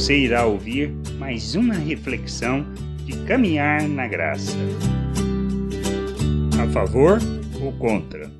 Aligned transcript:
você 0.00 0.16
irá 0.16 0.46
ouvir 0.46 0.90
mais 1.18 1.54
uma 1.54 1.74
reflexão 1.74 2.64
de 3.04 3.22
caminhar 3.26 3.86
na 3.86 4.08
graça. 4.08 4.56
A 6.58 6.66
favor 6.72 7.18
ou 7.62 7.70
contra? 7.76 8.32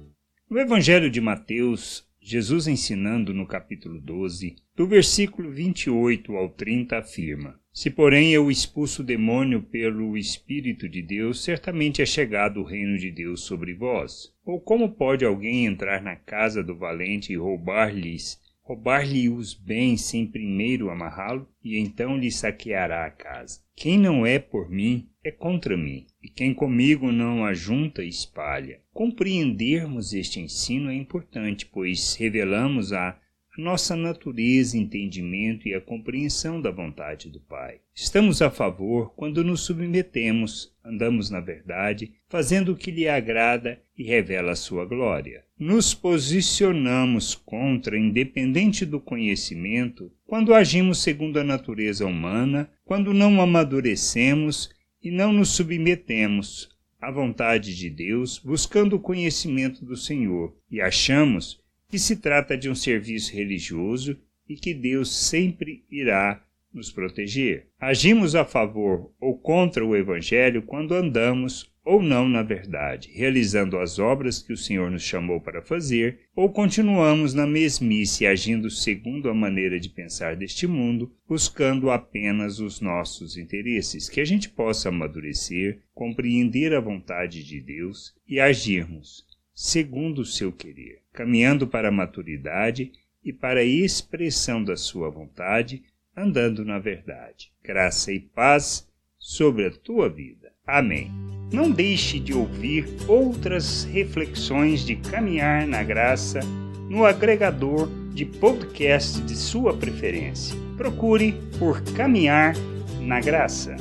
No 0.48 0.58
Evangelho 0.58 1.10
de 1.10 1.20
Mateus, 1.20 2.08
Jesus 2.18 2.66
ensinando 2.66 3.34
no 3.34 3.46
capítulo 3.46 4.00
12, 4.00 4.56
do 4.74 4.86
versículo 4.86 5.50
28 5.50 6.34
ao 6.34 6.48
30, 6.48 6.96
afirma: 6.96 7.60
Se, 7.70 7.90
porém, 7.90 8.32
eu 8.32 8.50
expulso 8.50 9.02
o 9.02 9.04
demônio 9.04 9.60
pelo 9.60 10.16
Espírito 10.16 10.88
de 10.88 11.02
Deus, 11.02 11.44
certamente 11.44 12.00
é 12.00 12.06
chegado 12.06 12.60
o 12.60 12.64
reino 12.64 12.96
de 12.96 13.10
Deus 13.10 13.42
sobre 13.42 13.74
vós. 13.74 14.32
Ou 14.46 14.58
como 14.58 14.96
pode 14.96 15.26
alguém 15.26 15.66
entrar 15.66 16.00
na 16.00 16.16
casa 16.16 16.62
do 16.64 16.74
valente 16.74 17.34
e 17.34 17.36
roubar-lhes 17.36 18.40
roubar-lhe 18.70 19.28
os 19.28 19.52
bens 19.52 20.02
sem 20.02 20.24
primeiro 20.24 20.90
amarrá-lo, 20.90 21.44
e 21.60 21.76
então 21.76 22.16
lhe 22.16 22.30
saqueará 22.30 23.04
a 23.04 23.10
casa. 23.10 23.58
Quem 23.74 23.98
não 23.98 24.24
é 24.24 24.38
por 24.38 24.70
mim 24.70 25.08
é 25.24 25.32
contra 25.32 25.76
mim, 25.76 26.06
e 26.22 26.28
quem 26.28 26.54
comigo 26.54 27.10
não 27.10 27.44
ajunta 27.44 28.04
espalha. 28.04 28.80
Compreendermos 28.92 30.12
este 30.12 30.38
ensino 30.38 30.88
é 30.88 30.94
importante, 30.94 31.66
pois 31.66 32.14
revelamos 32.14 32.92
a 32.92 33.18
nossa 33.58 33.96
natureza, 33.96 34.78
entendimento 34.78 35.66
e 35.68 35.74
a 35.74 35.80
compreensão 35.80 36.60
da 36.60 36.70
vontade 36.70 37.28
do 37.28 37.40
Pai. 37.40 37.80
Estamos 37.94 38.40
a 38.40 38.50
favor 38.50 39.12
quando 39.14 39.42
nos 39.42 39.62
submetemos, 39.62 40.72
andamos 40.84 41.30
na 41.30 41.40
verdade, 41.40 42.12
fazendo 42.28 42.72
o 42.72 42.76
que 42.76 42.90
lhe 42.90 43.08
agrada 43.08 43.80
e 43.96 44.04
revela 44.04 44.52
a 44.52 44.56
sua 44.56 44.84
glória. 44.84 45.44
Nos 45.58 45.92
posicionamos 45.92 47.34
contra, 47.34 47.98
independente 47.98 48.86
do 48.86 49.00
conhecimento, 49.00 50.10
quando 50.26 50.54
agimos 50.54 51.02
segundo 51.02 51.38
a 51.38 51.44
natureza 51.44 52.06
humana, 52.06 52.70
quando 52.84 53.12
não 53.12 53.42
amadurecemos 53.42 54.70
e 55.02 55.10
não 55.10 55.32
nos 55.32 55.50
submetemos 55.50 56.70
à 57.00 57.10
vontade 57.10 57.74
de 57.74 57.88
Deus, 57.90 58.38
buscando 58.38 58.96
o 58.96 59.00
conhecimento 59.00 59.84
do 59.84 59.96
Senhor, 59.96 60.54
e 60.70 60.80
achamos 60.80 61.60
que 61.90 61.98
se 61.98 62.16
trata 62.16 62.56
de 62.56 62.70
um 62.70 62.74
serviço 62.74 63.34
religioso 63.34 64.16
e 64.48 64.54
que 64.54 64.72
Deus 64.72 65.14
sempre 65.14 65.84
irá 65.90 66.42
nos 66.72 66.90
proteger. 66.90 67.66
Agimos 67.80 68.34
a 68.34 68.44
favor 68.44 69.12
ou 69.20 69.36
contra 69.36 69.84
o 69.84 69.96
Evangelho 69.96 70.62
quando 70.62 70.94
andamos 70.94 71.70
ou 71.84 72.02
não 72.02 72.28
na 72.28 72.42
verdade, 72.42 73.10
realizando 73.12 73.78
as 73.78 73.98
obras 73.98 74.40
que 74.40 74.52
o 74.52 74.56
Senhor 74.56 74.90
nos 74.90 75.02
chamou 75.02 75.40
para 75.40 75.62
fazer, 75.62 76.20
ou 76.36 76.50
continuamos 76.50 77.34
na 77.34 77.46
mesmice 77.46 78.26
agindo 78.26 78.70
segundo 78.70 79.28
a 79.28 79.34
maneira 79.34 79.80
de 79.80 79.88
pensar 79.88 80.36
deste 80.36 80.66
mundo, 80.66 81.10
buscando 81.26 81.90
apenas 81.90 82.60
os 82.60 82.80
nossos 82.80 83.36
interesses, 83.36 84.08
que 84.08 84.20
a 84.20 84.24
gente 84.24 84.48
possa 84.48 84.90
amadurecer, 84.90 85.80
compreender 85.94 86.74
a 86.74 86.80
vontade 86.80 87.42
de 87.42 87.60
Deus 87.60 88.14
e 88.28 88.38
agirmos 88.38 89.29
segundo 89.62 90.22
o 90.22 90.24
seu 90.24 90.50
querer, 90.50 91.02
caminhando 91.12 91.66
para 91.66 91.88
a 91.88 91.92
maturidade 91.92 92.92
e 93.22 93.30
para 93.30 93.60
a 93.60 93.64
expressão 93.64 94.64
da 94.64 94.74
sua 94.74 95.10
vontade, 95.10 95.82
andando 96.16 96.64
na 96.64 96.78
verdade. 96.78 97.52
Graça 97.62 98.10
e 98.10 98.20
paz 98.20 98.88
sobre 99.18 99.66
a 99.66 99.70
tua 99.70 100.08
vida. 100.08 100.50
Amém. 100.66 101.10
Não 101.52 101.70
deixe 101.70 102.18
de 102.18 102.32
ouvir 102.32 102.86
outras 103.06 103.84
reflexões 103.84 104.80
de 104.80 104.96
caminhar 104.96 105.66
na 105.66 105.82
graça 105.82 106.40
no 106.88 107.04
agregador 107.04 107.86
de 108.14 108.24
podcast 108.24 109.20
de 109.20 109.36
sua 109.36 109.76
preferência. 109.76 110.56
Procure 110.78 111.34
por 111.58 111.82
Caminhar 111.92 112.54
na 112.98 113.20
Graça. 113.20 113.76